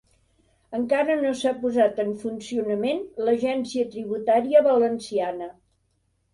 Encara 0.77 1.17
no 1.19 1.33
s'ha 1.41 1.51
posat 1.65 2.01
en 2.05 2.09
funcionament 2.25 3.05
l'Agència 3.29 3.87
Tributària 3.93 4.67
Valenciana 4.73 5.55